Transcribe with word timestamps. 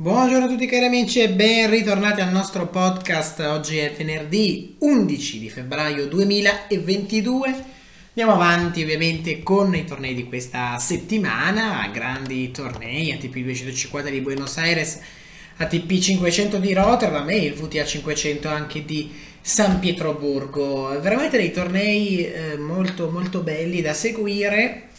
Buongiorno 0.00 0.44
a 0.44 0.48
tutti 0.48 0.66
cari 0.66 0.84
amici 0.84 1.18
e 1.18 1.28
ben 1.28 1.68
ritornati 1.68 2.20
al 2.20 2.30
nostro 2.30 2.68
podcast. 2.68 3.40
Oggi 3.40 3.78
è 3.78 3.92
venerdì 3.92 4.76
11 4.78 5.40
di 5.40 5.50
febbraio 5.50 6.06
2022. 6.06 7.64
Andiamo 8.10 8.40
avanti 8.40 8.80
ovviamente 8.84 9.42
con 9.42 9.74
i 9.74 9.84
tornei 9.84 10.14
di 10.14 10.22
questa 10.22 10.78
settimana, 10.78 11.90
grandi 11.92 12.52
tornei, 12.52 13.10
ATP 13.10 13.38
250 13.38 14.08
di 14.08 14.20
Buenos 14.20 14.56
Aires, 14.58 15.00
ATP 15.56 15.98
500 15.98 16.58
di 16.58 16.72
Rotterdam 16.74 17.28
e 17.30 17.38
il 17.38 17.54
VTA 17.54 17.84
500 17.84 18.48
anche 18.48 18.84
di 18.84 19.10
San 19.40 19.80
Pietroburgo. 19.80 20.96
Veramente 21.00 21.38
dei 21.38 21.50
tornei 21.50 22.24
eh, 22.24 22.56
molto 22.56 23.10
molto 23.10 23.40
belli 23.40 23.80
da 23.80 23.94
seguire. 23.94 24.90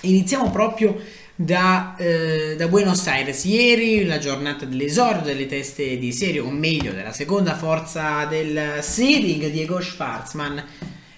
Iniziamo 0.00 0.50
proprio 0.50 1.00
da, 1.40 1.96
eh, 1.96 2.54
da, 2.56 2.68
Buenos 2.68 3.06
Aires. 3.06 3.44
Ieri 3.44 4.04
la 4.04 4.18
giornata 4.18 4.66
dell'esordio 4.66 5.32
delle 5.32 5.46
teste 5.46 5.96
di 5.96 6.12
serie, 6.12 6.40
o 6.40 6.50
meglio 6.50 6.92
della 6.92 7.14
seconda 7.14 7.56
forza 7.56 8.26
del 8.26 8.80
seeding, 8.82 9.48
Diego 9.48 9.80
Schwarzman, 9.80 10.62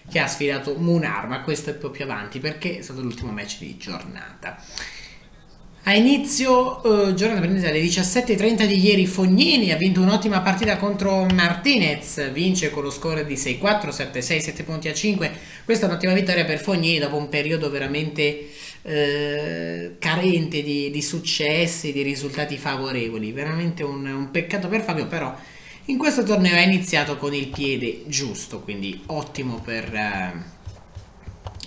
che 0.09 0.19
ha 0.21 0.29
sfidato 0.29 0.77
Munar, 0.79 1.27
ma 1.27 1.41
questo 1.41 1.71
è 1.71 1.75
proprio 1.75 2.05
avanti 2.05 2.39
perché 2.39 2.79
è 2.79 2.83
stato 2.83 3.01
l'ultimo 3.01 3.33
match 3.33 3.59
di 3.59 3.77
giornata. 3.77 4.63
A 5.85 5.95
inizio 5.95 7.09
eh, 7.09 7.15
giornata 7.15 7.41
prendete 7.41 7.69
alle 7.69 7.81
17.30 7.81 8.67
di 8.67 8.79
ieri 8.79 9.05
Fognini 9.05 9.73
ha 9.73 9.77
vinto 9.77 10.01
un'ottima 10.01 10.41
partita 10.41 10.77
contro 10.77 11.27
Martinez, 11.35 12.31
vince 12.31 12.71
con 12.71 12.85
lo 12.85 12.91
score 12.91 13.27
di 13.27 13.35
6-4, 13.35 13.89
7-6, 13.89 14.21
7 14.21 14.63
punti 14.63 14.89
a 14.89 14.95
5. 14.95 15.33
Questa 15.65 15.87
è 15.87 15.89
un'ottima 15.89 16.13
vittoria 16.13 16.45
per 16.45 16.61
Fognini 16.61 17.01
dopo 17.01 17.17
un 17.17 17.29
periodo 17.29 17.69
veramente 17.69 18.51
eh, 18.83 19.97
carente 19.99 20.63
di, 20.63 20.91
di, 20.91 21.03
successi, 21.03 21.93
di 21.93 22.03
risultati 22.03 22.57
favorevoli. 22.57 23.33
Veramente 23.33 23.83
un, 23.83 24.07
un 24.07 24.31
peccato 24.31 24.69
per 24.69 24.83
Fabio, 24.83 25.07
però 25.07 25.35
in 25.87 25.99
questo 25.99 26.23
torneo 26.23 26.57
ha 26.57 26.61
iniziato 26.61 27.17
con 27.17 27.35
il 27.35 27.49
piede 27.49 28.03
giusto, 28.07 28.61
quindi 28.61 29.03
ottimo 29.07 29.61
per, 29.61 29.95
eh, 29.95 30.33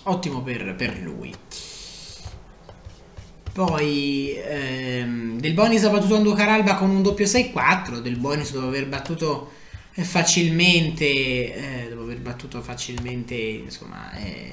ottimo 0.03 0.41
per, 0.41 0.75
per 0.75 0.99
lui. 0.99 1.33
Poi 3.55 4.35
ehm, 4.35 5.39
Del 5.39 5.53
Bonis 5.53 5.85
ha 5.85 5.89
battuto 5.89 6.17
Andu 6.17 6.33
Caralba 6.33 6.75
con 6.75 6.89
un 6.89 7.01
doppio 7.01 7.25
6-4. 7.25 7.99
Del 7.99 8.17
Bonis 8.17 8.51
dopo 8.51 8.67
aver 8.67 8.85
battuto 8.87 9.51
eh, 9.93 10.03
facilmente, 10.03 11.05
eh, 11.05 11.87
dopo 11.89 12.01
aver 12.01 12.19
battuto 12.19 12.61
facilmente, 12.61 13.33
insomma, 13.33 14.11
eh, 14.17 14.51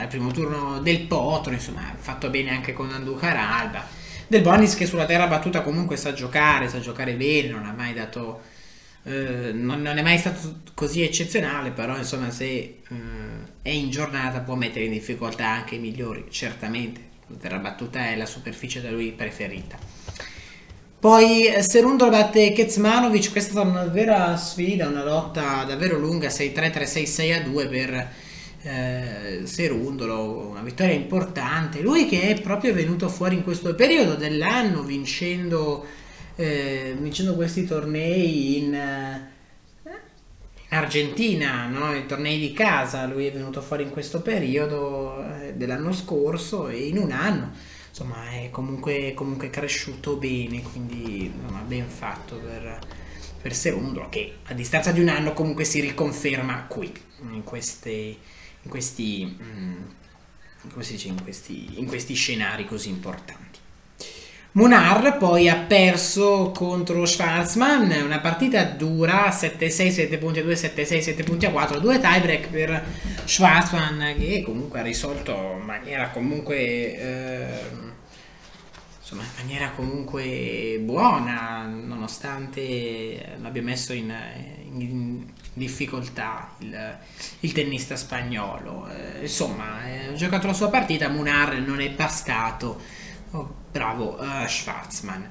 al 0.00 0.08
primo 0.08 0.30
turno 0.30 0.80
del 0.80 1.00
Potro, 1.02 1.52
insomma, 1.52 1.94
fatto 1.96 2.30
bene 2.30 2.50
anche 2.50 2.72
con 2.72 2.90
Andu 2.90 3.14
Caralba. 3.16 3.84
Del 4.26 4.42
Bonis 4.42 4.74
che 4.74 4.86
sulla 4.86 5.06
terra 5.06 5.26
battuta 5.26 5.62
comunque 5.62 5.96
sa 5.96 6.12
giocare, 6.12 6.68
sa 6.68 6.80
giocare 6.80 7.14
bene, 7.14 7.48
non 7.48 7.66
ha 7.66 7.72
mai 7.72 7.94
dato... 7.94 8.40
Eh, 9.02 9.52
non, 9.52 9.80
non, 9.80 9.96
è 9.96 10.02
mai 10.02 10.18
stato 10.18 10.60
così 10.74 11.02
eccezionale, 11.02 11.70
però 11.70 11.96
insomma 11.96 12.30
se 12.30 12.46
eh, 12.46 12.80
è 13.62 13.70
in 13.70 13.90
giornata 13.90 14.40
può 14.40 14.54
mettere 14.54 14.84
in 14.84 14.92
difficoltà 14.92 15.48
anche 15.48 15.76
i 15.76 15.78
migliori, 15.78 16.26
certamente 16.28 17.08
terra 17.38 17.58
battuta 17.58 18.08
è 18.08 18.16
la 18.16 18.26
superficie 18.26 18.80
da 18.80 18.90
lui 18.90 19.12
preferita. 19.12 19.78
Poi 20.98 21.46
eh, 21.46 21.62
Serundolo 21.62 22.10
batte 22.10 22.52
Kezmanovic, 22.52 23.30
questa 23.30 23.50
è 23.50 23.52
stata 23.52 23.68
una 23.68 23.84
vera 23.84 24.36
sfida, 24.36 24.88
una 24.88 25.04
lotta 25.04 25.64
davvero 25.64 25.98
lunga, 25.98 26.28
6-3, 26.28 26.52
3-6, 26.52 27.46
6-2 27.48 27.68
per 27.70 28.12
eh, 28.62 29.40
Serundolo, 29.44 30.48
una 30.48 30.62
vittoria 30.62 30.94
importante. 30.94 31.80
Lui 31.80 32.06
che 32.06 32.22
è 32.22 32.40
proprio 32.40 32.72
venuto 32.72 33.08
fuori 33.08 33.36
in 33.36 33.42
questo 33.42 33.74
periodo 33.74 34.14
dell'anno 34.14 34.82
vincendo, 34.82 35.84
eh, 36.36 36.96
vincendo 36.98 37.34
questi 37.34 37.64
tornei 37.64 38.58
in... 38.58 38.74
Eh, 38.74 39.38
Argentina, 40.72 41.66
no? 41.66 41.92
i 41.96 42.06
tornei 42.06 42.38
di 42.38 42.52
casa, 42.52 43.04
lui 43.04 43.26
è 43.26 43.32
venuto 43.32 43.60
fuori 43.60 43.82
in 43.82 43.90
questo 43.90 44.22
periodo 44.22 45.20
eh, 45.20 45.54
dell'anno 45.54 45.92
scorso 45.92 46.68
e 46.68 46.86
in 46.86 46.96
un 46.96 47.10
anno 47.10 47.50
insomma 47.88 48.30
è 48.30 48.50
comunque, 48.50 49.12
comunque 49.14 49.50
cresciuto 49.50 50.16
bene, 50.16 50.62
quindi 50.62 51.26
insomma, 51.26 51.60
ben 51.60 51.88
fatto 51.88 52.36
per, 52.36 52.78
per 53.40 53.54
Serundolo 53.54 54.08
che 54.08 54.38
a 54.46 54.54
distanza 54.54 54.92
di 54.92 55.00
un 55.00 55.08
anno 55.08 55.32
comunque 55.32 55.64
si 55.64 55.80
riconferma 55.80 56.66
qui, 56.68 56.92
in, 57.32 57.42
queste, 57.42 57.90
in, 57.90 58.68
questi, 58.68 59.36
mm, 59.42 59.82
dice, 60.76 61.08
in, 61.08 61.22
questi, 61.22 61.78
in 61.78 61.86
questi 61.86 62.14
scenari 62.14 62.66
così 62.66 62.88
importanti. 62.88 63.58
Munar 64.52 65.16
poi 65.16 65.48
ha 65.48 65.56
perso 65.56 66.50
contro 66.52 67.06
Schwarzman, 67.06 68.02
una 68.02 68.18
partita 68.18 68.64
dura, 68.64 69.28
7-6, 69.28 69.90
7 69.90 70.18
punti 70.18 70.40
a 70.40 70.42
2, 70.42 70.54
7-6, 70.54 71.00
7 71.00 71.22
punti 71.22 71.46
a 71.46 71.52
4, 71.52 71.78
due 71.78 72.00
tiebreak 72.00 72.48
per 72.48 72.84
Schwarzman 73.24 74.16
che 74.18 74.42
comunque 74.44 74.80
ha 74.80 74.82
risolto 74.82 75.56
in 75.58 75.64
maniera 75.64 76.10
comunque... 76.10 76.56
Eh, 76.56 77.88
insomma, 79.10 79.22
in 79.22 79.46
maniera 79.46 79.70
comunque 79.70 80.78
buona, 80.80 81.59
nonostante 82.00 83.36
l'abbia 83.40 83.62
messo 83.62 83.92
in, 83.92 84.10
in 84.78 85.26
difficoltà 85.52 86.54
il, 86.60 86.98
il, 87.40 87.52
tennista 87.52 87.94
spagnolo. 87.94 88.88
Eh, 88.88 89.22
insomma, 89.22 89.86
eh, 89.86 90.06
ha 90.06 90.12
giocato 90.14 90.46
la 90.46 90.54
sua 90.54 90.70
partita, 90.70 91.08
Munar 91.08 91.58
non 91.60 91.80
è 91.80 91.90
bastato 91.90 92.98
Oh, 93.32 93.48
bravo 93.70 94.18
uh, 94.18 94.44
Schwarzman. 94.44 95.30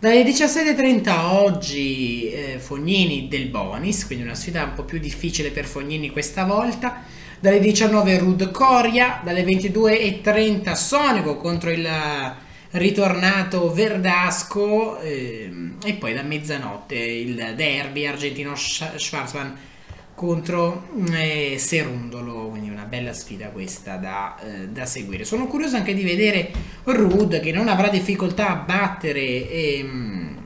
Dalle 0.00 0.24
17.30 0.24 1.10
oggi 1.30 2.28
eh, 2.28 2.58
Fognini 2.58 3.28
del 3.28 3.46
Bonis, 3.46 4.04
quindi 4.04 4.24
una 4.24 4.34
sfida 4.34 4.64
un 4.64 4.72
po' 4.74 4.82
più 4.82 4.98
difficile 4.98 5.50
per 5.50 5.64
Fognini 5.64 6.10
questa 6.10 6.44
volta. 6.44 7.04
Dalle 7.38 7.60
19 7.60 8.18
Rud 8.18 8.50
Coria, 8.50 9.20
dalle 9.22 9.44
22.30 9.44 10.72
Sonico 10.74 11.36
contro 11.36 11.70
il 11.70 11.88
ritornato 12.72 13.72
Verdasco 13.72 14.98
eh, 15.00 15.50
e 15.84 15.94
poi 15.94 16.14
da 16.14 16.22
mezzanotte 16.22 16.96
il 16.96 17.54
derby 17.56 18.06
argentino 18.06 18.54
Schwarzman 18.54 19.56
contro 20.14 20.88
eh, 21.12 21.56
Serundolo, 21.58 22.48
quindi 22.48 22.70
una 22.70 22.84
bella 22.84 23.12
sfida 23.12 23.48
questa 23.48 23.96
da, 23.96 24.36
eh, 24.40 24.68
da, 24.68 24.86
seguire. 24.86 25.24
Sono 25.24 25.46
curioso 25.46 25.76
anche 25.76 25.94
di 25.94 26.02
vedere 26.02 26.50
Rud 26.84 27.38
che 27.40 27.52
non 27.52 27.68
avrà 27.68 27.88
difficoltà 27.88 28.48
a 28.48 28.54
battere 28.54 29.50
ehm, 29.50 30.36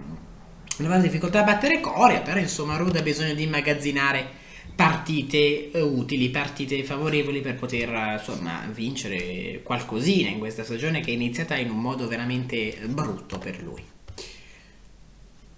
non 0.79 0.91
avrà 0.91 1.03
difficoltà 1.03 1.41
a 1.41 1.45
battere 1.45 1.81
Coria, 1.81 2.21
però 2.21 2.41
insomma 2.41 2.77
Rud 2.77 2.97
ha 2.97 3.03
bisogno 3.03 3.35
di 3.35 3.43
immagazzinare 3.43 4.39
partite 4.81 5.71
eh, 5.73 5.81
utili, 5.83 6.31
partite 6.31 6.83
favorevoli 6.85 7.43
per 7.43 7.55
poter 7.57 8.17
insomma 8.19 8.67
vincere 8.73 9.61
qualcosina 9.63 10.31
in 10.31 10.39
questa 10.39 10.65
stagione 10.65 11.01
che 11.01 11.11
è 11.11 11.13
iniziata 11.13 11.55
in 11.57 11.69
un 11.69 11.79
modo 11.79 12.09
veramente 12.09 12.79
brutto 12.87 13.37
per 13.37 13.63
lui. 13.63 13.83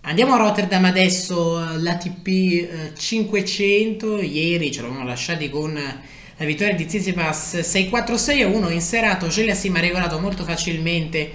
Andiamo 0.01 0.35
a 0.35 0.39
Rotterdam 0.39 0.87
adesso, 0.87 1.61
l'ATP 1.79 2.97
500, 2.97 4.17
eh, 4.17 4.25
ieri 4.25 4.73
ce 4.73 4.83
l'avevamo 4.83 5.07
lasciati 5.07 5.49
con 5.49 5.73
la 5.73 6.45
vittoria 6.45 6.75
di 6.75 6.85
Tsitsipas 6.85 7.61
6-4-6-1 7.61 8.73
in 8.73 8.81
serata, 8.81 9.27
Ogele 9.27 9.55
Sim 9.55 9.77
ha 9.77 9.81
regolato 9.81 10.19
molto 10.19 10.43
facilmente 10.43 11.31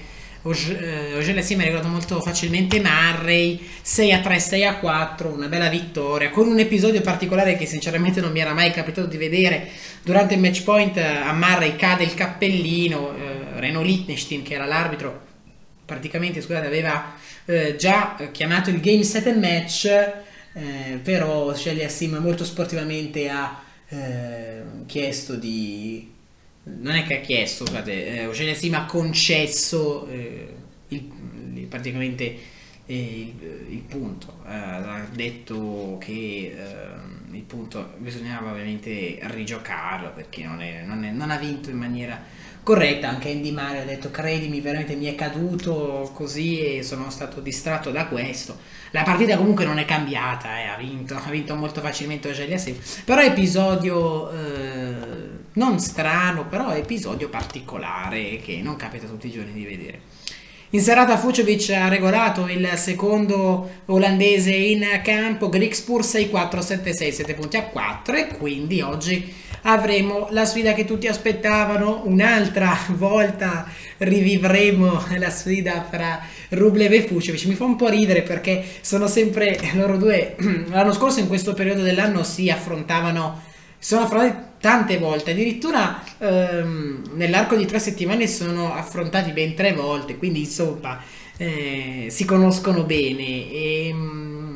Ogele 0.47 1.41
Sim 1.41 1.59
ha 1.59 1.63
regolato 1.63 1.87
molto 1.87 2.21
facilmente 2.21 2.79
Marray 2.79 3.59
6 3.81 4.21
3 4.21 4.39
6 4.39 4.79
4 4.79 5.33
una 5.33 5.47
bella 5.47 5.69
vittoria 5.69 6.29
con 6.29 6.47
un 6.47 6.59
episodio 6.59 7.01
particolare 7.01 7.57
che 7.57 7.65
sinceramente 7.65 8.21
non 8.21 8.31
mi 8.31 8.39
era 8.39 8.53
mai 8.53 8.71
capitato 8.71 9.07
di 9.07 9.17
vedere. 9.17 9.67
Durante 10.03 10.35
il 10.35 10.39
match 10.39 10.63
point 10.63 10.97
a 10.97 11.31
Marray 11.33 11.75
cade 11.75 12.03
il 12.03 12.13
cappellino 12.13 13.15
eh, 13.15 13.59
Reno 13.59 13.81
Liechtenstein 13.81 14.43
che 14.43 14.53
era 14.53 14.65
l'arbitro 14.65 15.25
praticamente 15.87 16.41
scusate 16.41 16.67
aveva 16.67 17.15
eh, 17.45 17.77
già 17.77 18.17
chiamato 18.31 18.69
il 18.69 18.81
game 18.81 19.03
set 19.03 19.27
and 19.27 19.41
match, 19.41 19.85
eh, 19.85 20.99
però 21.01 21.55
Shelly 21.55 21.83
Assim 21.83 22.13
molto 22.17 22.43
sportivamente 22.43 23.29
ha 23.29 23.63
eh, 23.87 24.61
chiesto 24.85 25.35
di... 25.35 26.15
Non 26.79 26.95
è 26.95 27.03
che 27.03 27.17
ha 27.17 27.21
chiesto, 27.21 27.65
scusate, 27.65 28.27
eh, 28.29 28.33
Shelly 28.33 28.51
Assim 28.51 28.73
ha 28.73 28.85
concesso 28.85 30.07
eh, 30.07 30.53
il, 30.89 31.65
praticamente 31.67 32.37
il, 32.85 33.33
il, 33.69 33.83
punto. 33.87 34.39
ha 34.43 35.05
detto 35.11 35.97
che 35.99 36.55
il 37.31 37.41
punto 37.43 37.93
bisognava 37.97 38.51
ovviamente 38.51 39.19
rigiocarlo 39.21 40.11
perché 40.13 40.43
non, 40.43 40.61
è, 40.61 40.83
non, 40.85 41.03
è, 41.03 41.11
non 41.11 41.29
ha 41.31 41.37
vinto 41.37 41.69
in 41.69 41.77
maniera 41.77 42.21
corretta, 42.67 43.07
anche 43.07 43.31
Andy 43.31 43.51
Murray 43.51 43.79
ha 43.79 43.85
detto 43.85 44.11
credimi, 44.11 44.59
veramente 44.59 44.95
mi 44.95 45.05
è 45.05 45.15
caduto 45.15 46.11
così 46.13 46.59
e 46.59 46.83
sono 46.83 47.09
stato 47.09 47.39
distratto 47.39 47.91
da 47.91 48.07
questo. 48.07 48.57
La 48.91 49.03
partita 49.03 49.37
comunque 49.37 49.63
non 49.63 49.77
è 49.77 49.85
cambiata, 49.85 50.59
eh, 50.59 50.67
ha, 50.67 50.75
vinto, 50.75 51.15
ha 51.15 51.29
vinto 51.29 51.55
molto 51.55 51.79
facilmente 51.79 52.27
Ogelia 52.27 52.61
però 53.05 53.21
episodio 53.21 54.31
eh, 54.31 54.76
non 55.57 55.79
strano, 55.79 56.45
però 56.45 56.73
episodio 56.73 57.29
particolare 57.29 58.37
che 58.37 58.61
non 58.63 58.75
capita 58.75 59.07
tutti 59.07 59.27
i 59.27 59.31
giorni 59.31 59.53
di 59.53 59.65
vedere. 59.65 59.99
In 60.71 60.81
serata 60.81 61.17
Fucevic 61.17 61.69
ha 61.69 61.87
regolato 61.87 62.47
il 62.47 62.69
secondo 62.75 63.69
olandese 63.85 64.51
in 64.51 64.85
campo, 65.03 65.49
Grixpur 65.49 66.01
6-4, 66.01 66.59
7-6, 66.59 67.11
7 67.11 67.33
punti 67.33 67.57
a 67.57 67.63
4 67.63 68.15
e 68.15 68.27
quindi 68.27 68.81
oggi 68.81 69.33
avremo 69.61 70.27
la 70.31 70.45
sfida 70.45 70.73
che 70.73 70.85
tutti 70.85 71.07
aspettavano, 71.07 72.01
un'altra 72.05 72.77
volta 72.91 73.65
rivivremo 73.97 75.05
la 75.17 75.29
sfida 75.29 75.87
fra 75.89 76.21
Rublev 76.49 76.91
e 76.91 77.07
Fucevic. 77.07 77.45
Mi 77.45 77.55
fa 77.55 77.63
un 77.63 77.77
po' 77.77 77.87
ridere 77.87 78.21
perché 78.21 78.63
sono 78.81 79.07
sempre 79.07 79.57
loro 79.73 79.97
due, 79.97 80.35
l'anno 80.67 80.93
scorso 80.93 81.19
in 81.19 81.27
questo 81.27 81.53
periodo 81.53 81.81
dell'anno 81.81 82.23
si 82.23 82.49
affrontavano, 82.49 83.46
sono 83.87 84.01
affrontati 84.01 84.45
tante 84.59 84.97
volte, 84.97 85.31
addirittura 85.31 86.03
ehm, 86.17 87.11
nell'arco 87.13 87.55
di 87.55 87.65
tre 87.65 87.79
settimane 87.79 88.27
sono 88.27 88.73
affrontati 88.73 89.31
ben 89.31 89.55
tre 89.55 89.71
volte, 89.71 90.17
quindi 90.17 90.39
insomma 90.39 91.01
eh, 91.37 92.07
si 92.09 92.25
conoscono 92.25 92.83
bene. 92.83 93.49
E, 93.49 93.93
mh, 93.93 94.55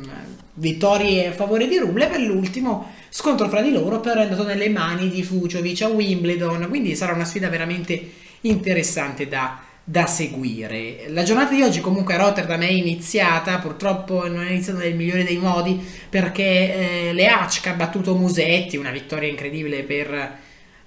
vittorie 0.56 1.28
a 1.28 1.32
favore 1.32 1.66
di 1.66 1.78
Rublev 1.78 2.10
per 2.10 2.20
l'ultimo 2.20 2.92
scontro 3.08 3.48
fra 3.48 3.62
di 3.62 3.72
loro 3.72 4.00
però 4.00 4.20
è 4.20 4.24
andato 4.24 4.44
nelle 4.44 4.68
mani 4.68 5.08
di 5.08 5.22
Fuciovic 5.22 5.80
a 5.80 5.88
Wimbledon, 5.88 6.66
quindi 6.68 6.94
sarà 6.94 7.14
una 7.14 7.24
sfida 7.24 7.48
veramente 7.48 8.10
interessante 8.42 9.28
da, 9.28 9.62
da 9.84 10.06
seguire. 10.06 11.06
La 11.08 11.24
giornata 11.24 11.54
di 11.54 11.62
oggi 11.62 11.80
comunque 11.80 12.14
a 12.14 12.18
Rotterdam 12.18 12.60
è 12.62 12.70
iniziata, 12.70 13.58
purtroppo 13.58 14.28
non 14.28 14.44
è 14.44 14.50
iniziata 14.50 14.78
nel 14.80 14.94
migliore 14.94 15.24
dei 15.24 15.38
modi 15.38 15.80
perché 16.08 17.08
eh, 17.08 17.12
Leachka 17.12 17.70
ha 17.70 17.74
battuto 17.74 18.14
Musetti, 18.14 18.76
una 18.76 18.92
vittoria 18.92 19.28
incredibile 19.28 19.82
per, 19.82 20.36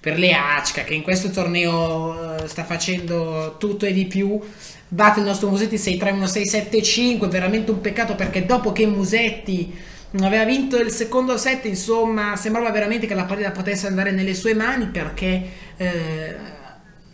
per 0.00 0.18
Leachka 0.18 0.82
che 0.84 0.94
in 0.94 1.02
questo 1.02 1.30
torneo 1.30 2.38
eh, 2.38 2.48
sta 2.48 2.64
facendo 2.64 3.56
tutto 3.58 3.84
e 3.86 3.92
di 3.92 4.06
più. 4.06 4.40
Batte 4.88 5.18
il 5.18 5.26
nostro 5.26 5.50
Musetti 5.50 5.76
6-3-1, 5.76 6.68
6-7-5, 6.70 7.28
veramente 7.28 7.72
un 7.72 7.80
peccato 7.80 8.14
perché 8.14 8.46
dopo 8.46 8.72
che 8.72 8.86
Musetti 8.86 9.74
aveva 10.20 10.44
vinto 10.44 10.78
il 10.78 10.90
secondo 10.90 11.36
set, 11.36 11.64
insomma, 11.66 12.36
sembrava 12.36 12.70
veramente 12.70 13.06
che 13.06 13.14
la 13.14 13.24
partita 13.24 13.50
potesse 13.50 13.86
andare 13.86 14.12
nelle 14.12 14.32
sue 14.32 14.54
mani 14.54 14.86
perché 14.86 15.42
eh, 15.76 16.36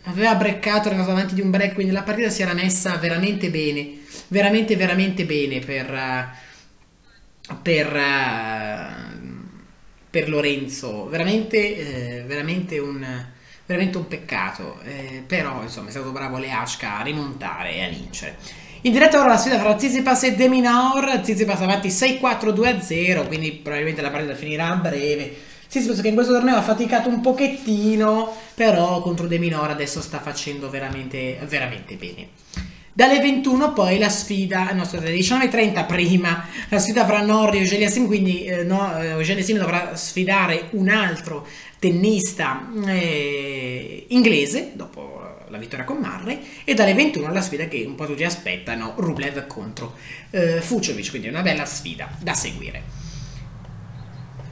aveva 0.03 0.35
breccato, 0.35 0.87
era 0.87 0.95
andato 0.95 1.11
avanti 1.11 1.33
di 1.33 1.41
un 1.41 1.49
break, 1.49 1.73
quindi 1.73 1.93
la 1.93 2.03
partita 2.03 2.29
si 2.29 2.41
era 2.41 2.53
messa 2.53 2.95
veramente 2.97 3.49
bene, 3.49 3.99
veramente, 4.27 4.75
veramente 4.75 5.25
bene 5.25 5.59
per, 5.59 6.29
per, 7.61 8.01
per 10.09 10.29
Lorenzo, 10.29 11.07
veramente, 11.07 12.17
eh, 12.17 12.23
veramente 12.25 12.79
un 12.79 13.31
veramente 13.65 13.97
un 13.97 14.07
peccato. 14.07 14.79
Eh, 14.83 15.23
però, 15.25 15.61
insomma, 15.61 15.87
è 15.87 15.91
stato 15.91 16.11
bravo 16.11 16.37
Leashka 16.37 16.99
a 16.99 17.03
rimontare 17.03 17.73
e 17.73 17.83
a 17.83 17.89
vincere. 17.89 18.37
In 18.81 18.91
diretta 18.91 19.19
ora 19.19 19.29
la 19.29 19.37
sfida 19.37 19.59
fra 19.59 19.77
Zizipas 19.77 20.23
e 20.23 20.35
Deminor. 20.35 21.21
Zizipas 21.23 21.61
avanti 21.61 21.87
6-4-2-0, 21.87 23.27
quindi 23.27 23.53
probabilmente 23.53 24.01
la 24.01 24.09
partita 24.09 24.35
finirà 24.35 24.71
a 24.71 24.75
breve. 24.75 25.51
Zizipas 25.73 26.01
che 26.01 26.09
in 26.09 26.13
questo 26.13 26.33
torneo 26.33 26.55
ha 26.55 26.61
faticato 26.61 27.09
un 27.09 27.19
pochettino, 27.19 28.31
però 28.53 29.01
contro 29.01 29.25
Deminor 29.25 29.71
adesso 29.71 30.01
sta 30.01 30.19
facendo 30.19 30.69
veramente, 30.69 31.39
veramente 31.47 31.95
bene. 31.95 32.27
Dalle 32.93 33.19
21 33.19 33.73
poi 33.73 33.97
la 33.97 34.09
sfida, 34.09 34.71
no 34.73 34.83
scusate, 34.83 35.07
alle 35.07 35.17
19.30 35.17 35.85
prima, 35.87 36.45
la 36.69 36.77
sfida 36.77 37.07
fra 37.07 37.21
Norri 37.21 37.57
e 37.57 37.61
Eugenia 37.61 37.89
Sim, 37.89 38.05
quindi 38.05 38.45
eh, 38.45 38.61
no, 38.61 39.01
eh, 39.01 39.07
Eugenia 39.07 39.43
Sim 39.43 39.57
dovrà 39.57 39.95
sfidare 39.95 40.67
un 40.73 40.89
altro 40.89 41.47
tennista 41.79 42.69
eh, 42.85 44.05
inglese, 44.09 44.73
dopo 44.75 45.21
la 45.47 45.57
vittoria 45.57 45.85
con 45.85 45.97
Murray 45.97 46.39
e 46.65 46.75
dalle 46.75 46.93
21 46.93 47.33
la 47.33 47.41
sfida 47.41 47.67
che 47.67 47.83
un 47.87 47.95
po' 47.95 48.05
tutti 48.05 48.23
aspettano, 48.23 48.93
Rublev 48.95 49.47
contro 49.47 49.95
eh, 50.29 50.61
Fuciovic, 50.61 51.09
quindi 51.09 51.29
una 51.29 51.41
bella 51.41 51.65
sfida 51.65 52.15
da 52.21 52.35
seguire. 52.35 53.02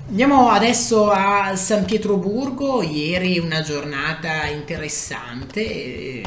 Andiamo 0.07 0.49
adesso 0.49 1.09
a 1.09 1.55
San 1.55 1.85
Pietroburgo, 1.85 2.81
ieri 2.81 3.39
una 3.39 3.61
giornata 3.61 4.45
interessante, 4.45 5.61
eh, 5.61 6.23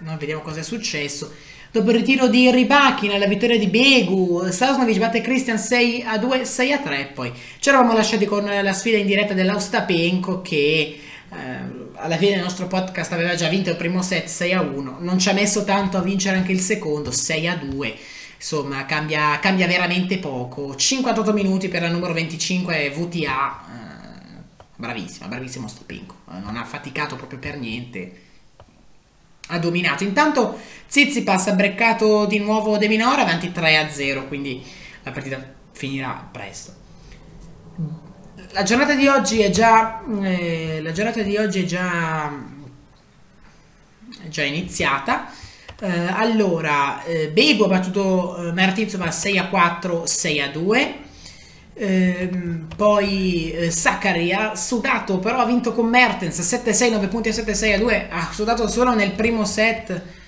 noi 0.00 0.16
vediamo 0.18 0.42
cosa 0.42 0.60
è 0.60 0.62
successo. 0.64 1.32
Dopo 1.70 1.90
il 1.90 1.96
ritiro 1.96 2.26
di 2.26 2.50
Rybakina, 2.50 3.16
la 3.16 3.26
vittoria 3.26 3.58
di 3.58 3.68
Begu, 3.68 4.50
Sasnovic 4.50 4.98
batte 4.98 5.20
Christian 5.20 5.58
6 5.58 6.02
a 6.02 6.18
2, 6.18 6.44
6 6.44 6.72
a 6.72 6.78
3 6.78 7.12
poi. 7.14 7.32
Ci 7.58 7.68
eravamo 7.68 7.94
lasciati 7.94 8.26
con 8.26 8.44
la 8.44 8.72
sfida 8.72 8.98
in 8.98 9.06
diretta 9.06 9.34
dell'Austapenko 9.34 10.42
che 10.42 10.58
eh, 11.30 11.36
alla 11.94 12.16
fine 12.16 12.32
del 12.32 12.42
nostro 12.42 12.66
podcast 12.66 13.12
aveva 13.12 13.34
già 13.34 13.48
vinto 13.48 13.70
il 13.70 13.76
primo 13.76 14.02
set 14.02 14.26
6 14.26 14.52
a 14.52 14.60
1, 14.60 14.96
non 15.00 15.18
ci 15.18 15.28
ha 15.28 15.32
messo 15.32 15.64
tanto 15.64 15.96
a 15.96 16.02
vincere 16.02 16.36
anche 16.36 16.52
il 16.52 16.60
secondo 16.60 17.10
6 17.10 17.48
a 17.48 17.56
2. 17.56 17.94
Insomma, 18.42 18.84
cambia, 18.86 19.38
cambia 19.38 19.68
veramente 19.68 20.18
poco. 20.18 20.74
58 20.74 21.32
minuti 21.32 21.68
per 21.68 21.82
la 21.82 21.88
numero 21.88 22.12
25 22.12 22.90
VTA. 22.90 23.60
Eh, 23.68 24.42
bravissima, 24.74 25.28
bravissimo 25.28 25.68
Stopinko. 25.68 26.16
Eh, 26.32 26.40
non 26.40 26.56
ha 26.56 26.64
faticato 26.64 27.14
proprio 27.14 27.38
per 27.38 27.56
niente. 27.56 28.20
Ha 29.46 29.58
dominato. 29.60 30.02
Intanto 30.02 30.58
Zizipas 30.88 31.46
ha 31.46 31.52
breccato 31.52 32.26
di 32.26 32.40
nuovo 32.40 32.78
De 32.78 32.88
Minora 32.88 33.22
avanti 33.22 33.52
3 33.52 33.76
a 33.76 33.88
0, 33.88 34.26
quindi 34.26 34.60
la 35.04 35.12
partita 35.12 35.54
finirà 35.70 36.28
presto 36.30 36.80
la 38.50 38.62
giornata 38.64 38.94
di 38.94 39.06
oggi 39.06 39.40
è 39.40 39.50
già 39.50 40.02
eh, 40.20 40.80
la 40.82 40.92
giornata 40.92 41.22
di 41.22 41.36
oggi 41.38 41.62
è 41.62 41.64
già, 41.64 42.30
è 44.22 44.28
già 44.28 44.42
iniziata 44.42 45.30
eh, 45.82 46.06
allora 46.12 47.02
eh, 47.04 47.28
Bego 47.28 47.64
ha 47.64 47.68
battuto 47.68 48.48
eh, 48.48 48.52
Martinzova 48.52 49.10
6 49.10 49.38
a 49.38 49.48
4 49.48 50.06
6 50.06 50.40
a 50.40 50.48
2 50.48 50.94
ehm, 51.74 52.66
poi 52.76 53.50
eh, 53.52 53.70
Saccari 53.70 54.32
ha 54.32 54.54
sudato 54.54 55.18
però 55.18 55.38
ha 55.38 55.44
vinto 55.44 55.72
con 55.72 55.86
Mertens 55.86 56.38
7-6 56.38 56.90
9 56.90 57.08
punti 57.08 57.28
a 57.28 57.32
7-6 57.32 57.74
a 57.74 57.78
2 57.78 58.08
ha 58.10 58.28
sudato 58.32 58.68
solo 58.68 58.94
nel 58.94 59.12
primo 59.12 59.44
set 59.44 60.20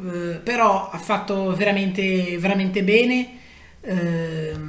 eh, 0.00 0.40
però 0.44 0.90
ha 0.90 0.98
fatto 0.98 1.54
veramente 1.56 2.38
veramente 2.38 2.84
bene. 2.84 3.36
Ehm, 3.80 4.67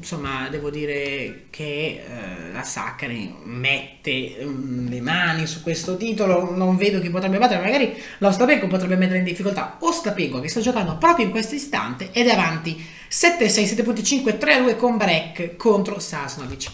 insomma, 0.00 0.48
devo 0.48 0.70
dire 0.70 1.44
che 1.50 2.02
eh, 2.02 2.52
la 2.52 2.62
Saccari 2.62 3.34
mette 3.44 4.38
um, 4.40 4.88
le 4.88 5.00
mani 5.02 5.46
su 5.46 5.62
questo 5.62 5.96
titolo. 5.96 6.54
Non 6.54 6.76
vedo 6.76 7.00
chi 7.00 7.10
potrebbe 7.10 7.38
battere, 7.38 7.60
magari 7.60 7.94
l'Ostapenko 8.18 8.66
potrebbe 8.66 8.96
mettere 8.96 9.18
in 9.18 9.24
difficoltà 9.24 9.76
Ostapenko 9.78 10.40
che 10.40 10.48
sta 10.48 10.60
giocando 10.60 10.96
proprio 10.96 11.26
in 11.26 11.30
questo 11.30 11.54
istante 11.54 12.10
ed 12.12 12.26
è 12.26 12.32
avanti 12.32 12.82
7-6, 13.10 13.84
7.5, 13.84 14.38
3-2 14.38 14.76
con 14.76 14.96
break 14.96 15.56
contro 15.56 15.98
Sasnovic. 15.98 16.70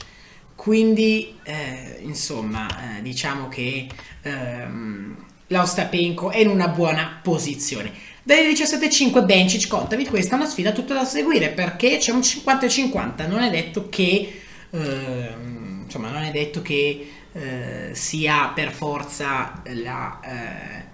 Quindi, 0.55 1.39
eh, 1.43 1.99
insomma, 2.03 2.99
eh, 2.99 3.03
diciamo 3.03 3.49
che 3.49 3.89
ehm, 4.23 5.17
l'Ostapenko 5.49 6.31
è 6.31 6.39
in 6.39 6.49
una 6.49 6.69
buona 6.69 7.19
posizione. 7.23 8.15
Dalle 8.27 8.51
17.5 8.51 9.25
Bencic 9.25 9.69
Kontavit, 9.69 10.09
questa 10.09 10.35
è 10.35 10.39
una 10.39 10.49
sfida 10.49 10.73
tutta 10.73 10.95
da 10.95 11.05
seguire 11.05 11.51
perché 11.51 11.99
c'è 11.99 12.11
un 12.11 12.19
50-50, 12.19 13.29
non 13.29 13.41
è 13.41 13.51
detto 13.51 13.89
che, 13.89 14.41
eh, 14.69 15.35
insomma, 15.85 16.11
non 16.11 16.25
è 16.25 16.33
detto 16.33 16.61
che 16.61 17.09
eh, 17.33 17.91
sia 17.93 18.51
per 18.53 18.73
forza 18.73 19.63
la, 19.67 20.19
eh, 20.25 20.85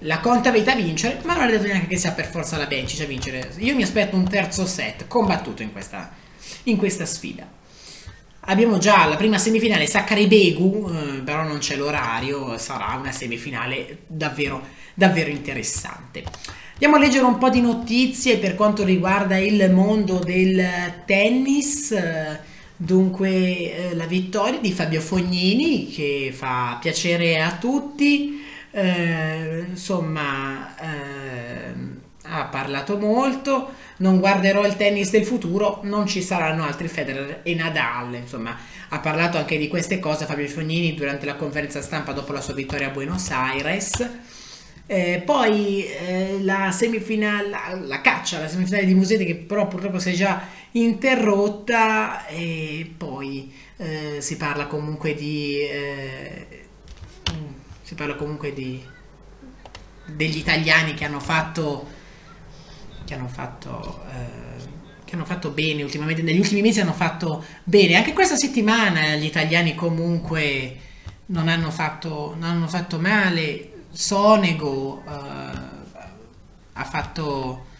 la 0.00 0.18
Kontavit 0.18 0.66
a 0.66 0.74
vincere, 0.74 1.20
ma 1.22 1.36
non 1.36 1.46
è 1.46 1.52
detto 1.52 1.68
neanche 1.68 1.86
che 1.86 1.96
sia 1.96 2.10
per 2.10 2.26
forza 2.26 2.56
la 2.56 2.66
Bencic 2.66 3.02
a 3.02 3.04
vincere. 3.04 3.52
Io 3.58 3.76
mi 3.76 3.84
aspetto 3.84 4.16
un 4.16 4.28
terzo 4.28 4.66
set 4.66 5.06
combattuto 5.06 5.62
in 5.62 5.70
questa, 5.70 6.12
in 6.64 6.76
questa 6.76 7.06
sfida. 7.06 7.48
Abbiamo 8.46 8.78
già 8.78 9.06
la 9.06 9.14
prima 9.14 9.38
semifinale 9.38 9.86
Saccari 9.86 10.26
Begu, 10.26 10.90
eh, 10.92 11.20
però 11.20 11.44
non 11.44 11.58
c'è 11.58 11.76
l'orario, 11.76 12.58
sarà 12.58 12.96
una 12.98 13.12
semifinale 13.12 13.98
davvero, 14.08 14.60
davvero 14.92 15.30
interessante. 15.30 16.63
Andiamo 16.84 17.02
a 17.02 17.08
leggere 17.08 17.24
un 17.24 17.38
po' 17.38 17.48
di 17.48 17.62
notizie 17.62 18.36
per 18.36 18.54
quanto 18.56 18.84
riguarda 18.84 19.38
il 19.38 19.70
mondo 19.72 20.18
del 20.18 20.62
tennis. 21.06 21.96
Dunque, 22.76 23.30
eh, 23.30 23.94
la 23.94 24.04
vittoria 24.04 24.60
di 24.60 24.70
Fabio 24.70 25.00
Fognini 25.00 25.88
che 25.88 26.30
fa 26.36 26.76
piacere 26.78 27.40
a 27.40 27.56
tutti. 27.56 28.44
Eh, 28.70 29.64
insomma, 29.66 30.76
eh, 30.78 31.74
ha 32.24 32.44
parlato 32.48 32.98
molto. 32.98 33.72
Non 33.96 34.18
guarderò 34.18 34.66
il 34.66 34.76
tennis 34.76 35.08
del 35.08 35.24
futuro, 35.24 35.80
non 35.84 36.06
ci 36.06 36.20
saranno 36.20 36.64
altri 36.64 36.88
Federer 36.88 37.40
e 37.44 37.54
Nadal. 37.54 38.12
Insomma, 38.12 38.54
ha 38.90 38.98
parlato 38.98 39.38
anche 39.38 39.56
di 39.56 39.68
queste 39.68 39.98
cose 39.98 40.26
Fabio 40.26 40.46
Fognini 40.48 40.92
durante 40.92 41.24
la 41.24 41.36
conferenza 41.36 41.80
stampa 41.80 42.12
dopo 42.12 42.34
la 42.34 42.42
sua 42.42 42.52
vittoria 42.52 42.88
a 42.88 42.90
Buenos 42.90 43.30
Aires. 43.30 44.42
Eh, 44.86 45.22
poi 45.24 45.86
eh, 45.86 46.38
la 46.42 46.70
semifinale, 46.70 47.48
la, 47.48 47.78
la, 47.80 48.00
caccia, 48.02 48.38
la 48.38 48.48
semifinale 48.48 48.84
di 48.84 48.94
Musetti 48.94 49.24
che 49.24 49.34
però 49.34 49.66
purtroppo 49.66 49.98
si 49.98 50.10
è 50.10 50.12
già 50.12 50.42
interrotta 50.72 52.26
e 52.26 52.92
poi 52.96 53.52
eh, 53.78 54.18
si 54.20 54.36
parla 54.36 54.66
comunque 54.66 55.14
di... 55.14 55.58
Eh, 55.60 56.46
si 57.82 57.94
parla 57.94 58.14
comunque 58.14 58.52
di... 58.52 58.82
degli 60.06 60.36
italiani 60.36 60.94
che 60.94 61.04
hanno 61.04 61.20
fatto 61.20 61.86
che 63.04 63.14
hanno 63.14 63.28
fatto... 63.28 64.02
Eh, 64.10 64.72
che 65.04 65.14
hanno 65.14 65.24
fatto 65.26 65.50
bene 65.50 65.82
ultimamente, 65.82 66.22
negli 66.22 66.38
ultimi 66.38 66.62
mesi 66.62 66.80
hanno 66.80 66.92
fatto 66.92 67.44
bene. 67.62 67.94
Anche 67.94 68.12
questa 68.12 68.36
settimana 68.36 69.14
gli 69.16 69.26
italiani 69.26 69.74
comunque 69.74 70.78
non 71.26 71.48
hanno 71.48 71.70
fatto, 71.70 72.34
non 72.38 72.48
hanno 72.50 72.68
fatto 72.68 72.98
male. 72.98 73.73
Sonego 73.94 75.02
eh, 75.06 75.12
ha 76.72 76.84
fatto 76.84 77.72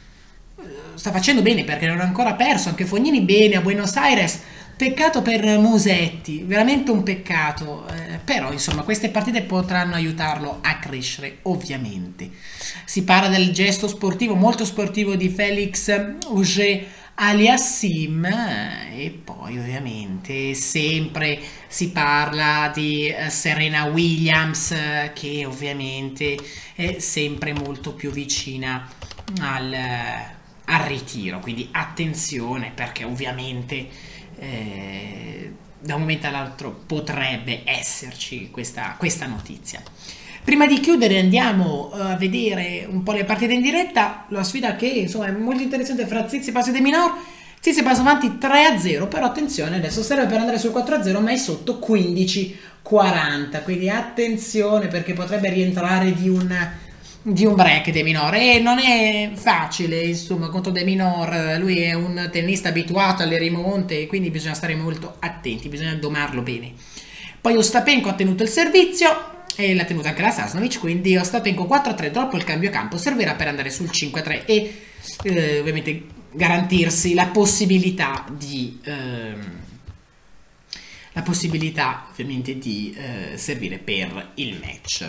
sta 0.94 1.10
facendo 1.10 1.42
bene 1.42 1.64
perché 1.64 1.86
non 1.86 2.00
ha 2.00 2.04
ancora 2.04 2.34
perso, 2.34 2.68
anche 2.68 2.86
Fognini 2.86 3.20
bene 3.20 3.56
a 3.56 3.60
Buenos 3.60 3.96
Aires. 3.96 4.40
Peccato 4.76 5.22
per 5.22 5.44
Musetti, 5.58 6.42
veramente 6.42 6.90
un 6.90 7.04
peccato, 7.04 7.86
eh, 7.86 8.18
però 8.24 8.50
insomma 8.50 8.82
queste 8.82 9.08
partite 9.08 9.42
potranno 9.42 9.94
aiutarlo 9.94 10.58
a 10.62 10.78
crescere 10.78 11.38
ovviamente. 11.42 12.28
Si 12.84 13.04
parla 13.04 13.28
del 13.28 13.52
gesto 13.52 13.86
sportivo, 13.86 14.34
molto 14.34 14.64
sportivo 14.64 15.14
di 15.14 15.28
Felix 15.28 15.88
Auger 16.26 16.86
Aliassim 17.16 18.24
e 18.24 19.20
poi 19.22 19.56
ovviamente 19.56 20.52
sempre 20.54 21.38
si 21.68 21.90
parla 21.90 22.72
di 22.74 23.06
eh, 23.06 23.30
Serena 23.30 23.84
Williams 23.84 24.74
che 25.14 25.44
ovviamente 25.46 26.36
è 26.74 26.98
sempre 26.98 27.52
molto 27.52 27.92
più 27.94 28.10
vicina 28.10 28.88
al, 29.40 29.72
al 30.64 30.80
ritiro, 30.86 31.38
quindi 31.38 31.68
attenzione 31.70 32.72
perché 32.74 33.04
ovviamente 33.04 33.88
eh, 34.36 35.52
da 35.78 35.94
un 35.94 36.00
momento 36.00 36.26
all'altro 36.26 36.72
potrebbe 36.86 37.62
esserci 37.64 38.50
questa, 38.50 38.96
questa 38.98 39.26
notizia. 39.26 39.80
Prima 40.44 40.66
di 40.66 40.78
chiudere 40.78 41.18
andiamo 41.18 41.90
eh, 41.94 42.00
a 42.00 42.16
vedere 42.16 42.86
un 42.86 43.02
po' 43.02 43.12
le 43.12 43.24
partite 43.24 43.54
in 43.54 43.62
diretta, 43.62 44.26
la 44.28 44.44
sfida 44.44 44.76
che 44.76 44.86
insomma 44.86 45.26
è 45.26 45.30
molto 45.30 45.62
interessante 45.62 46.06
fra 46.06 46.28
Zizi 46.28 46.50
e 46.50 46.70
De 46.70 46.80
Minor. 46.82 47.12
Passa 47.82 48.02
avanti 48.02 48.36
3-0, 48.38 49.08
però 49.08 49.24
attenzione, 49.24 49.76
adesso 49.76 50.02
serve 50.02 50.26
per 50.26 50.40
andare 50.40 50.58
sul 50.58 50.70
4-0, 50.70 51.22
ma 51.22 51.30
è 51.30 51.38
sotto 51.38 51.80
15-40, 51.82 53.62
quindi 53.62 53.88
attenzione 53.88 54.88
perché 54.88 55.14
potrebbe 55.14 55.48
rientrare 55.48 56.12
di 56.12 56.28
un, 56.28 56.54
di 57.22 57.46
un 57.46 57.54
break 57.54 57.90
De 57.90 58.02
Minor. 58.02 58.34
E 58.34 58.58
non 58.58 58.78
è 58.78 59.30
facile 59.32 60.02
insomma 60.02 60.50
contro 60.50 60.72
De 60.72 60.84
Minor, 60.84 61.56
lui 61.58 61.78
è 61.78 61.94
un 61.94 62.28
tennista 62.30 62.68
abituato 62.68 63.22
alle 63.22 63.38
rimonte, 63.38 64.06
quindi 64.06 64.28
bisogna 64.28 64.52
stare 64.52 64.74
molto 64.74 65.16
attenti, 65.20 65.70
bisogna 65.70 65.94
domarlo 65.94 66.42
bene. 66.42 66.72
Poi 67.40 67.56
Ostapenko 67.56 68.10
ha 68.10 68.14
tenuto 68.14 68.42
il 68.42 68.50
servizio, 68.50 69.33
e 69.56 69.74
l'ha 69.74 69.84
tenuta 69.84 70.08
anche 70.08 70.22
la 70.22 70.30
Sasnovic, 70.30 70.78
quindi 70.78 71.16
Ostapenko 71.16 71.64
4-3 71.64 72.10
dopo 72.10 72.36
il 72.36 72.44
cambio 72.44 72.70
campo 72.70 72.96
servirà 72.96 73.34
per 73.34 73.48
andare 73.48 73.70
sul 73.70 73.90
5-3 73.90 74.42
e 74.46 74.82
eh, 75.22 75.58
ovviamente 75.60 76.06
garantirsi 76.32 77.14
la 77.14 77.26
possibilità 77.26 78.24
di 78.36 78.80
ehm, 78.82 79.62
la 81.14 81.22
possibilità 81.22 82.08
ovviamente 82.10 82.58
di 82.58 82.94
eh, 82.96 83.36
servire 83.36 83.78
per 83.78 84.32
il 84.34 84.58
match. 84.60 85.08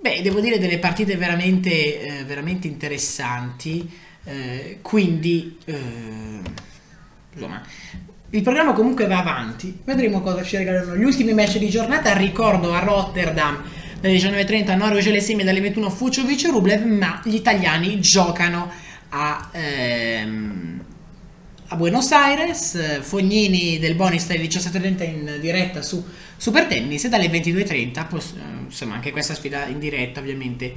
Beh, 0.00 0.20
devo 0.22 0.40
dire 0.40 0.58
delle 0.58 0.78
partite 0.78 1.16
veramente, 1.16 2.20
eh, 2.20 2.24
veramente 2.24 2.68
interessanti, 2.68 3.90
eh, 4.24 4.78
quindi 4.82 5.58
eh, 5.64 6.40
insomma 7.32 7.62
il 8.30 8.42
programma 8.42 8.72
comunque 8.72 9.06
va 9.06 9.18
avanti, 9.18 9.78
vedremo 9.84 10.20
cosa 10.20 10.42
ci 10.42 10.58
regalano 10.58 10.96
gli 10.96 11.04
ultimi 11.04 11.32
match 11.32 11.56
di 11.56 11.70
giornata. 11.70 12.14
Ricordo 12.14 12.74
a 12.74 12.80
Rotterdam 12.80 13.62
dalle 14.00 14.14
19.30 14.16 14.76
Norwich 14.76 15.06
Lesime 15.06 15.44
dalle 15.44 15.60
21 15.60 15.88
Fuciovic 15.88 16.46
Rublev, 16.46 16.84
ma 16.84 17.22
gli 17.24 17.36
italiani 17.36 17.98
giocano 18.00 18.70
a, 19.08 19.48
ehm, 19.52 20.84
a 21.68 21.76
Buenos 21.76 22.12
Aires. 22.12 23.00
Fognini 23.00 23.78
del 23.78 23.94
Bonis 23.94 24.26
dalle 24.26 24.40
17.30 24.40 25.02
in 25.04 25.38
diretta 25.40 25.80
su 25.80 26.04
Super 26.36 26.66
Tennis 26.66 27.04
e 27.04 27.08
dalle 27.08 27.28
22.30, 27.28 28.64
insomma 28.66 28.96
anche 28.96 29.10
questa 29.10 29.34
sfida 29.34 29.64
in 29.64 29.78
diretta 29.78 30.20
ovviamente 30.20 30.74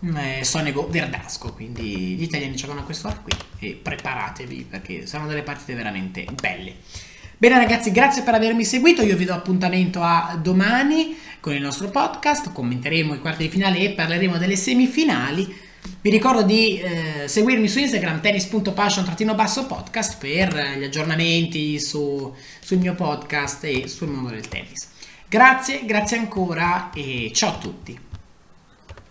eh, 0.00 0.44
Sonego 0.44 0.88
Verdasco, 0.88 1.52
quindi 1.52 2.16
gli 2.16 2.22
italiani 2.22 2.54
giocano 2.54 2.80
a 2.80 2.84
quest'ora 2.84 3.16
qui 3.16 3.32
e 3.58 3.78
preparatevi 3.80 4.66
perché 4.68 5.06
saranno 5.06 5.28
delle 5.28 5.42
partite 5.42 5.74
veramente 5.74 6.24
belle. 6.40 6.74
Bene 7.36 7.56
ragazzi, 7.56 7.92
grazie 7.92 8.22
per 8.22 8.34
avermi 8.34 8.64
seguito, 8.64 9.02
io 9.02 9.16
vi 9.16 9.24
do 9.24 9.32
appuntamento 9.32 10.02
a 10.02 10.36
domani 10.40 11.16
con 11.40 11.54
il 11.54 11.62
nostro 11.62 11.88
podcast, 11.88 12.52
commenteremo 12.52 13.14
i 13.14 13.20
quarti 13.20 13.44
di 13.44 13.48
finale 13.48 13.78
e 13.78 13.90
parleremo 13.90 14.38
delle 14.38 14.56
semifinali. 14.56 15.66
Vi 16.00 16.10
ricordo 16.10 16.42
di 16.42 16.80
eh, 16.80 17.28
seguirmi 17.28 17.68
su 17.68 17.78
Instagram 17.78 18.20
tennis.passion-podcast 18.20 20.18
per 20.18 20.76
gli 20.78 20.84
aggiornamenti 20.84 21.78
su, 21.78 22.34
sul 22.60 22.78
mio 22.78 22.94
podcast 22.94 23.64
e 23.64 23.86
sul 23.86 24.08
mondo 24.08 24.30
del 24.30 24.48
tennis. 24.48 24.88
Grazie, 25.28 25.84
grazie 25.84 26.16
ancora 26.18 26.90
e 26.92 27.30
ciao 27.32 27.50
a 27.50 27.58
tutti. 27.58 28.07